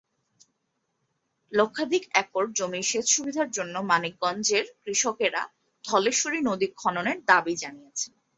[1.51, 5.41] লক্ষাধিক একর জমির সেচ-সুবিধার জন্য মানিকগঞ্জের কৃষকেরা
[5.85, 8.13] ধলেশ্বরী নদী খননের দাবি জানিয়েছেন।